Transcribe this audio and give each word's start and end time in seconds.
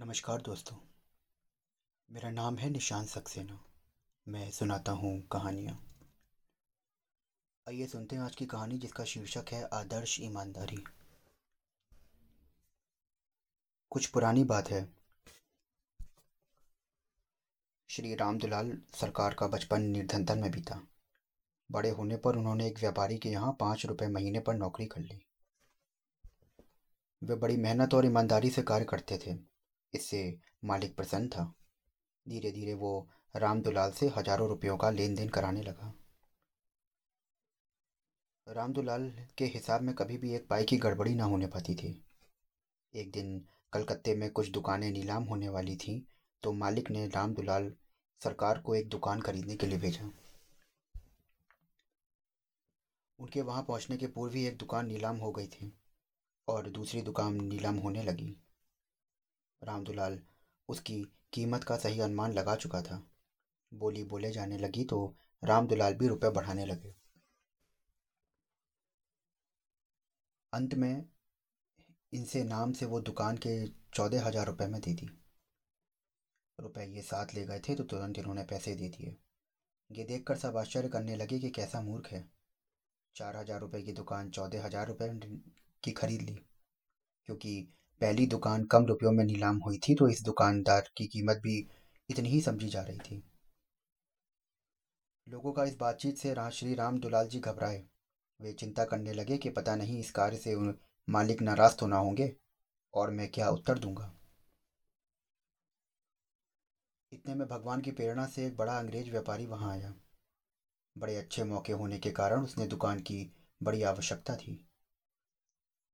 नमस्कार 0.00 0.40
दोस्तों। 0.40 0.76
मेरा 2.12 2.30
नाम 2.30 2.58
है 2.58 2.70
निशान 2.70 3.06
सक्सेना। 3.06 3.60
मैं 4.28 4.50
सुनाता 4.50 4.92
हूँ 4.92 5.28
कहानियाँ। 5.32 5.74
आइए 7.68 7.86
सुनते 7.86 8.16
हैं 8.16 8.22
आज 8.22 8.36
की 8.36 8.46
कहानी 8.46 8.78
जिसका 8.78 9.04
शीर्षक 9.04 9.44
है 9.52 9.68
आदर्श 9.72 10.20
ईमानदारी। 10.20 10.84
कुछ 13.90 14.06
पुरानी 14.06 14.44
बात 14.44 14.70
है। 14.70 14.94
श्री 17.88 18.14
राम 18.14 18.38
दुलाल 18.38 18.78
सरकार 18.94 19.34
का 19.34 19.46
बचपन 19.46 19.82
निर्धनतन 19.82 20.38
में 20.38 20.50
बीता। 20.50 20.86
बड़े 21.70 21.90
होने 21.90 22.16
पर 22.16 22.36
उन्होंने 22.36 22.66
एक 22.66 22.78
व्यापारी 22.78 23.18
के 23.18 23.28
यहाँ 23.28 23.56
पाँच 23.60 23.86
रुपये 23.86 24.08
महीने 24.08 24.40
पर 24.40 24.54
नौकरी 24.54 24.86
कर 24.86 25.00
ली। 25.00 25.22
वे 27.22 27.34
बड़ी 27.34 27.56
मेहनत 27.56 27.94
और 27.94 28.06
ईमानदारी 28.06 28.50
से 28.50 28.62
कार्य 28.62 28.84
करते 28.84 29.18
थे। 29.18 29.49
इससे 29.94 30.22
मालिक 30.64 30.96
प्रसन्न 30.96 31.28
था। 31.28 31.52
धीरे 32.26 32.50
धीरे 32.52 32.74
वो 32.74 33.08
राम 33.34 33.62
दुलाल 33.62 33.90
से 33.90 34.08
हज़ारों 34.16 34.48
रुपयों 34.48 34.76
का 34.76 34.90
लेन 34.90 35.14
देन 35.14 35.28
कराने 35.28 35.62
लगा। 35.62 35.92
राम 38.46 38.72
दुलाल 38.72 39.10
के 39.38 39.44
हिसाब 39.46 39.82
में 39.82 39.94
कभी 39.94 40.16
भी 40.18 40.34
एक 40.34 40.46
पाई 40.48 40.64
की 40.64 40.76
गड़बड़ी 40.78 41.14
ना 41.14 41.24
होने 41.24 41.46
पाती 41.48 41.74
थी। 41.74 41.90
एक 42.94 43.10
दिन 43.12 43.38
कलकत्ते 43.72 44.14
में 44.14 44.30
कुछ 44.30 44.48
दुकानें 44.50 44.90
नीलाम 44.90 45.24
होने 45.24 45.48
वाली 45.48 45.76
थीं 45.76 46.00
तो 46.42 46.52
मालिक 46.52 46.90
ने 46.90 47.06
राम 47.08 47.34
दुलाल 47.34 47.72
सरकार 48.20 48.58
को 48.58 48.74
एक 48.74 48.88
दुकान 48.88 49.20
खरीदने 49.20 49.56
के 49.56 49.66
लिए 49.66 49.78
भेजा। 49.78 50.10
उनके 53.18 53.42
वहाँ 53.42 53.62
पहुँचने 53.62 53.96
के 53.96 54.06
पूर्व 54.06 54.34
ही 54.34 54.44
एक 54.46 54.56
दुकान 54.58 54.86
नीलाम 54.86 55.16
हो 55.16 55.30
गई 55.32 55.46
थी 55.46 55.72
और 56.48 56.68
दूसरी 56.70 57.02
दुकान 57.02 57.40
नीलाम 57.44 57.78
होने 57.78 58.02
लगी। 58.02 58.34
रामदुलाल 59.62 60.20
उसकी 60.68 61.00
कीमत 61.32 61.64
का 61.64 61.76
सही 61.78 62.00
अनुमान 62.00 62.32
लगा 62.32 62.54
चुका 62.56 62.82
था। 62.82 63.02
बोली 63.72 64.04
बोले 64.06 64.30
जाने 64.32 64.58
लगी 64.58 64.84
तो 64.84 64.98
रामदुलाल 65.42 65.94
भी 65.94 66.08
रुपए 66.08 66.30
बढ़ाने 66.30 66.66
लगे। 66.66 66.94
अंत 70.52 70.74
में 70.74 71.04
इनसे 72.12 72.42
नाम 72.44 72.72
से 72.72 72.86
वो 72.86 73.00
दुकान 73.02 73.36
के 73.36 73.50
चौदह 73.94 74.26
हज़ार 74.26 74.46
रुपये 74.46 74.66
में 74.68 74.80
दे 74.80 74.92
दी। 74.94 75.08
रुपए 76.58 76.84
ये 76.86 77.02
साथ 77.02 77.34
ले 77.34 77.44
गए 77.46 77.60
थे 77.60 77.74
तो 77.74 77.84
तुरंत 77.84 78.18
इन्होंने 78.18 78.42
पैसे 78.44 78.74
दे 78.74 78.88
दिए। 78.88 79.16
ये 79.90 80.04
देखकर 80.04 80.36
सब 80.36 80.56
आश्चर्य 80.56 80.88
करने 80.88 81.16
लगे 81.16 81.38
कि 81.38 81.50
कैसा 81.50 81.80
मूर्ख 81.82 82.08
है। 82.08 82.24
चार 83.16 83.36
हज़ार 83.36 83.60
रुपये 83.60 83.82
की 83.82 83.92
दुकान 83.92 84.30
चौदह 84.30 84.64
हज़ार 84.64 84.86
रुपये 84.86 85.08
की 85.82 85.92
खरीद 85.92 86.22
ली, 86.22 86.34
क्योंकि 87.28 87.52
पहली 88.00 88.26
दुकान 88.26 88.64
कम 88.64 88.86
रुपयों 88.86 89.12
में 89.12 89.24
नीलाम 89.24 89.56
हुई 89.56 89.78
थी 89.78 89.94
तो 89.94 90.08
इस 90.08 90.22
दुकानदार 90.22 90.88
की 90.96 91.06
कीमत 91.06 91.40
भी 91.42 91.58
इतनी 92.08 92.28
ही 92.28 92.40
समझी 92.40 92.68
जा 92.68 92.82
रही 92.82 92.98
थी। 92.98 93.22
लोगों 95.26 95.52
का 95.52 95.64
इस 95.64 95.76
बातचीत 95.76 96.18
से 96.18 96.34
श्री 96.50 96.74
राम 96.74 96.98
दुलाल 96.98 97.28
जी 97.28 97.38
घबराए। 97.38 97.82
वे 98.40 98.52
चिंता 98.52 98.84
करने 98.84 99.12
लगे 99.12 99.38
कि 99.38 99.50
पता 99.50 99.74
नहीं 99.76 99.98
इस 100.00 100.10
कार्य 100.10 100.36
से 100.36 100.54
उन 100.54 100.74
मालिक 101.08 101.42
नाराज़ 101.42 101.76
तो 101.76 101.86
ना 101.86 101.96
होंगे, 101.96 102.32
और 102.94 103.10
मैं 103.10 103.28
क्या 103.28 103.48
उत्तर 103.48 103.78
दूँगा? 103.78 104.12
इतने 107.12 107.34
में 107.34 107.46
भगवान 107.48 107.80
की 107.80 107.90
प्रेरणा 107.90 108.26
से 108.26 108.46
एक 108.46 108.56
बड़ा 108.56 108.78
अंग्रेज़ 108.78 109.10
व्यापारी 109.10 109.46
वहाँ 109.46 109.72
आया। 109.72 109.94
बड़े 110.96 111.16
अच्छे 111.16 111.44
मौके 111.44 111.72
होने 111.72 111.98
के 111.98 112.10
कारण 112.10 112.42
उसने 112.42 112.66
दुकान 112.66 112.98
की 113.00 113.32
बड़ी 113.60 113.82
आवश्यकता 113.82 114.36
थी। 114.36 114.69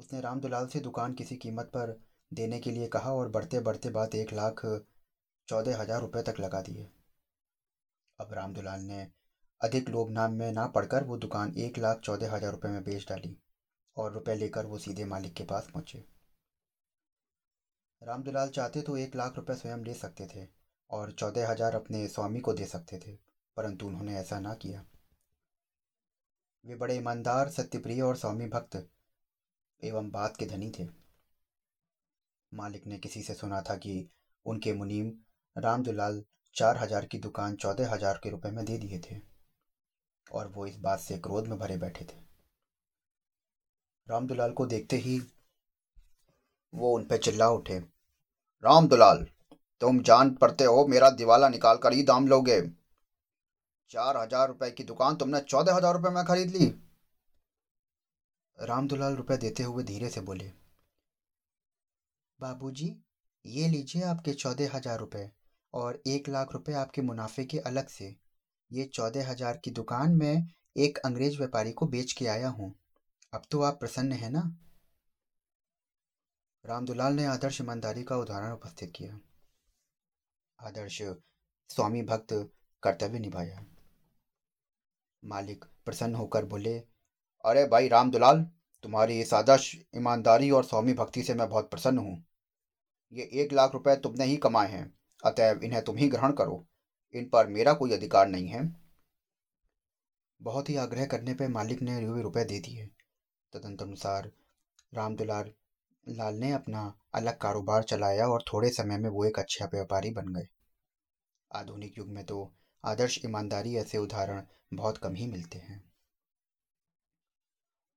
उसने 0.00 0.20
राम 0.20 0.40
दुलाल 0.40 0.66
से 0.68 0.80
दुकान 0.80 1.14
किसी 1.14 1.36
कीमत 1.38 1.66
पर 1.66 1.90
देने 2.32 2.58
के 2.60 2.70
लिए 2.70 2.86
कहा 2.88 3.12
और 3.12 3.28
बढ़ते 3.28 3.58
बढ़ते 3.60 3.90
बात 3.90 4.14
एक 4.14 4.32
लाख 4.32 4.60
चौदह 5.48 5.78
हज़ार 5.78 6.00
रुपये 6.00 6.22
तक 6.22 6.38
लगा 6.40 6.60
दिए। 6.62 6.86
अब 8.18 8.32
राम 8.32 8.52
दुलाल 8.52 8.80
ने 8.82 9.06
अधिक 9.60 9.88
लोभ 9.88 10.10
नाम 10.10 10.32
में 10.34 10.52
ना 10.52 10.66
पढ़कर 10.68 11.04
वो 11.04 11.16
दुकान 11.18 11.52
एक 11.58 11.78
लाख 11.78 12.00
चौदह 12.00 12.32
हज़ार 12.32 12.52
रुपये 12.52 12.70
में 12.70 12.82
बेच 12.84 13.06
डाली 13.08 13.36
और 13.96 14.12
रुपए 14.12 14.34
लेकर 14.34 14.66
वो 14.66 14.78
सीधे 14.78 15.04
मालिक 15.06 15.34
के 15.34 15.44
पास 15.44 15.68
पहुँचे। 15.74 16.04
राम 18.02 18.22
दुलाल 18.22 18.48
चाहते 18.50 18.82
तो 18.82 18.96
एक 18.96 19.16
लाख 19.16 19.36
रुपए 19.36 19.54
स्वयं 19.54 19.84
ले 19.84 19.94
सकते 19.94 20.26
थे 20.26 20.46
और 20.90 21.12
चौदह 21.12 21.50
हज़ार 21.50 21.74
अपने 21.76 22.06
स्वामी 22.08 22.40
को 22.40 22.52
दे 22.52 22.66
सकते 22.66 22.98
थे, 22.98 23.12
परंतु 23.56 23.86
उन्होंने 23.86 24.16
ऐसा 24.18 24.38
ना 24.40 24.54
किया। 24.56 24.84
वे 26.64 26.76
बड़े 26.76 26.96
ईमानदार, 26.96 27.48
सत्यप्रिय 27.50 28.00
और 28.02 28.16
स्वामी 28.16 28.46
भक्त 28.48 28.76
एवं 29.82 30.10
बात 30.10 30.36
के 30.36 30.46
धनी 30.46 30.70
थे। 30.70 30.86
मालिक 32.52 32.86
ने 32.86 32.98
किसी 32.98 33.22
से 33.22 33.34
सुना 33.34 33.60
था 33.62 33.76
कि 33.76 34.08
उनके 34.46 34.72
मुनीम 34.72 35.12
रामदुलाल 35.56 36.22
चार 36.56 36.76
हज़ार 36.76 37.04
की 37.04 37.18
दुकान 37.18 37.56
चौदह 37.56 37.92
हज़ार 37.92 38.20
के 38.22 38.30
रुपए 38.30 38.50
में 38.50 38.64
दे 38.64 38.78
दिए 38.78 38.98
थे 39.00 39.16
और 40.26 40.48
वो 40.48 40.66
इस 40.66 40.76
बात 40.78 41.00
से 41.00 41.18
क्रोध 41.18 41.48
में 41.48 41.58
भरे 41.58 41.76
बैठे 41.76 42.04
थे। 42.04 42.18
रामदुलाल 44.08 44.52
को 44.52 44.66
देखते 44.66 44.96
ही 44.96 45.18
वो 46.72 46.92
उन 46.94 47.04
पर 47.04 47.16
चिल्ला 47.18 47.48
उठे। 47.50 47.78
रामदुलाल, 48.64 49.26
तुम 49.82 50.00
जान 50.02 50.34
पड़ते 50.34 50.64
हो, 50.64 50.86
मेरा 50.86 51.10
दिवाला 51.10 51.48
निकाल 51.48 51.76
कर 51.76 51.92
ही 51.92 52.02
दाम 52.02 52.26
लोगे। 52.28 52.60
चार 53.90 54.16
हज़ार 54.16 54.48
रुपए 54.48 54.70
की 54.70 54.84
दुकान 54.84 55.16
तुमने 55.16 55.40
चौदह 55.40 55.74
हज़ार 55.74 55.94
रुपए 55.94 56.10
में 56.10 56.24
खरीद 56.24 56.50
ली। 56.50 56.66
रामदुलाल 58.60 59.14
रुपए 59.16 59.36
देते 59.36 59.62
हुए 59.62 59.82
धीरे 59.84 60.08
से 60.10 60.20
बोले, 60.20 60.50
बाबूजी, 62.40 62.88
ये 63.44 63.68
लीजिए 63.68 64.02
आपके 64.04 64.32
चौदह 64.34 64.76
हज़ार 64.76 64.98
रुपये 64.98 65.30
और 65.74 66.02
एक 66.06 66.28
लाख 66.28 66.52
रुपए 66.52 66.72
आपके 66.72 67.02
मुनाफे 67.02 67.44
के 67.44 67.58
अलग 67.60 67.88
से। 67.88 68.14
ये 68.70 68.84
चौदह 68.84 69.30
हज़ार 69.30 69.56
की 69.56 69.70
दुकान 69.70 70.16
में 70.16 70.46
एक 70.76 70.98
अंग्रेज़ 70.98 71.38
व्यापारी 71.38 71.72
को 71.72 71.86
बेच 71.86 72.12
के 72.12 72.26
आया 72.26 72.48
हूँ। 72.48 72.74
अब 73.32 73.42
तो 73.50 73.62
आप 73.62 73.80
प्रसन्न 73.80 74.12
हैं 74.12 74.30
ना? 74.30 74.42
रामदुलाल 76.64 77.12
ने 77.12 77.24
आदर्श 77.26 77.60
ईमानदारी 77.60 78.02
का 78.02 78.16
उदाहरण 78.16 78.52
उपस्थित 78.52 78.92
किया। 78.96 79.18
आदर्श 80.58 81.00
स्वामी 81.70 82.02
भक्त 82.02 82.32
कर्तव्य 82.82 83.18
निभाया। 83.18 83.64
मालिक 85.22 85.64
प्रसन्न 85.84 86.14
होकर 86.14 86.44
बोले 86.44 86.78
अरे 87.44 87.66
भाई 87.66 87.88
राम 87.88 88.10
दुलाल, 88.10 88.42
तुम्हारी 88.82 89.20
इस 89.20 89.34
आदर्श, 89.34 89.76
ईमानदारी 89.96 90.50
और 90.50 90.64
स्वामी 90.64 90.92
भक्ति 90.92 91.22
से 91.22 91.34
मैं 91.34 91.48
बहुत 91.48 91.70
प्रसन्न 91.70 91.98
हूँ। 91.98 92.24
ये 93.12 93.30
एक 93.32 93.52
लाख 93.52 93.72
रुपए 93.72 93.96
तुमने 93.96 94.24
ही 94.24 94.36
कमाए 94.36 94.68
हैं, 94.68 94.94
अतएव 95.24 95.60
इन्हें 95.62 95.82
तुम 95.84 95.96
ही 95.96 96.08
ग्रहण 96.08 96.32
करो। 96.32 96.66
इन 97.14 97.28
पर 97.28 97.46
मेरा 97.46 97.72
कोई 97.72 97.92
अधिकार 97.92 98.28
नहीं 98.28 98.48
है। 98.48 98.76
बहुत 100.40 100.70
ही 100.70 100.76
आग्रह 100.76 101.06
करने 101.06 101.34
पर 101.34 101.48
मालिक 101.48 101.82
ने 101.82 102.22
रुपए 102.22 102.44
दे 102.44 102.58
दिए। 102.58 102.86
तदंतनुसार 103.52 104.30
राम 104.94 105.16
दुलाल, 105.16 105.52
लाल 106.08 106.34
ने 106.34 106.52
अपना 106.52 106.94
अलग 107.14 107.38
कारोबार 107.38 107.82
चलाया 107.82 108.26
और 108.26 108.44
थोड़े 108.52 108.70
समय 108.70 108.98
में 108.98 109.10
वो 109.10 109.24
एक 109.24 109.38
अच्छा 109.38 109.64
व्यापारी 109.64 110.10
बन 110.10 110.34
गए। 110.34 110.48
आधुनिक 111.50 111.98
युग 111.98 112.08
में 112.08 112.24
तो 112.24 112.52
आदर्श, 112.84 113.24
ईमानदारी 113.24 113.76
ऐसे 113.76 113.98
उदाहरण 113.98 114.42
बहुत 114.74 114.98
कम 114.98 115.14
ही 115.14 115.26
मिलते 115.26 115.58
हैं। 115.58 115.89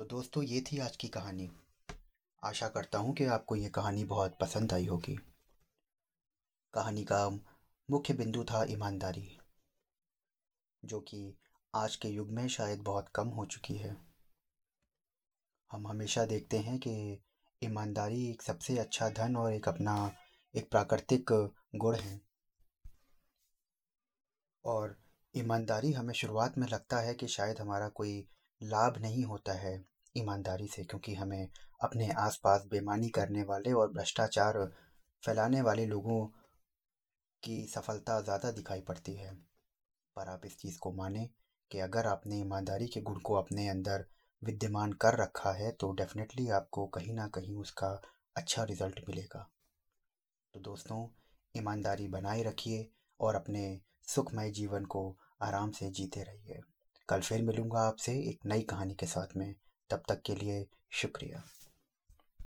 तो 0.00 0.04
दोस्तों, 0.04 0.42
ये 0.42 0.60
थी 0.60 0.78
आज 0.78 0.96
की 0.96 1.08
कहानी। 1.08 1.48
आशा 2.42 2.68
करता 2.68 2.98
हूँ 2.98 3.12
कि 3.14 3.24
आपको 3.24 3.56
ये 3.56 3.68
कहानी 3.68 4.04
बहुत 4.04 4.36
पसंद 4.40 4.72
आई 4.72 4.86
होगी। 4.86 5.16
कहानी 6.74 7.02
का 7.04 7.28
मुख्य 7.88 8.14
बिंदु 8.14 8.44
था 8.44 8.62
ईमानदारी, 8.64 9.26
जो 10.82 11.00
कि 11.00 11.36
आज 11.74 11.96
के 11.96 12.08
युग 12.08 12.30
में 12.30 12.46
शायद 12.48 12.80
बहुत 12.80 13.08
कम 13.14 13.28
हो 13.28 13.44
चुकी 13.46 13.74
है। 13.74 13.96
हम 15.70 15.86
हमेशा 15.86 16.24
देखते 16.24 16.58
हैं 16.58 16.78
कि 16.78 17.20
ईमानदारी 17.62 18.30
एक 18.30 18.42
सबसे 18.42 18.78
अच्छा 18.78 19.08
धन 19.10 19.36
और 19.36 19.52
एक 19.52 19.68
अपना, 19.68 20.12
एक 20.54 20.70
प्राकृतिक 20.70 21.32
गुण 21.76 21.96
है। 21.96 22.20
और 24.64 24.98
ईमानदारी 25.34 25.92
हमें 25.92 26.14
शुरुआत 26.14 26.58
में 26.58 26.66
लगता 26.68 27.00
है 27.00 27.14
कि 27.14 27.28
शायद 27.28 27.60
हमारा 27.60 27.88
कोई 27.88 28.18
लाभ 28.60 28.98
नहीं 28.98 29.24
होता 29.24 29.52
है। 29.52 29.89
ईमानदारी 30.14 30.66
से, 30.66 30.84
क्योंकि 30.84 31.14
हमें 31.14 31.48
अपने 31.80 32.08
आसपास 32.18 32.64
बेमानी 32.70 33.08
करने 33.10 33.42
वाले 33.42 33.72
और 33.72 33.92
भ्रष्टाचार 33.92 34.64
फैलाने 35.22 35.60
वाले 35.62 35.86
लोगों 35.86 36.24
की 37.42 37.66
सफलता 37.66 38.20
ज़्यादा 38.20 38.50
दिखाई 38.50 38.80
पड़ती 38.80 39.14
है। 39.14 39.34
पर 40.16 40.28
आप 40.28 40.46
इस 40.46 40.58
चीज़ 40.58 40.78
को 40.78 40.92
माने 40.92 41.28
कि 41.70 41.78
अगर 41.80 42.06
आपने 42.06 42.38
ईमानदारी 42.38 42.86
के 42.86 43.00
गुण 43.00 43.18
को 43.20 43.34
अपने 43.34 43.68
अंदर 43.68 44.04
विद्यमान 44.42 44.92
कर 44.92 45.16
रखा 45.16 45.52
है 45.52 45.70
तो 45.72 45.90
डेफिनेटली 45.92 46.48
आपको 46.50 46.86
कहीं 46.88 47.14
ना 47.14 47.26
कहीं 47.28 47.54
उसका 47.56 47.88
अच्छा 48.36 48.64
रिज़ल्ट 48.64 49.00
मिलेगा। 49.08 49.48
तो 50.54 50.60
दोस्तों, 50.60 51.06
ईमानदारी 51.54 52.08
बनाए 52.08 52.42
रखिए 52.42 52.86
और 53.20 53.34
अपने 53.34 53.80
सुखमय 54.08 54.50
जीवन 54.50 54.84
को 54.84 55.02
आराम 55.42 55.70
से 55.70 55.90
जीते 55.90 56.22
रहिए। 56.22 56.60
कल 57.08 57.20
फिर 57.20 57.42
मिलूँगा 57.42 57.80
आपसे 57.80 58.12
एक 58.30 58.46
नई 58.46 58.62
कहानी 58.62 58.94
के 58.94 59.06
साथ 59.06 59.36
में। 59.36 59.54
तब 59.90 60.02
तक 60.08 60.22
के 60.22 60.34
लिए 60.34 60.66
शुक्रिया। 60.90 61.42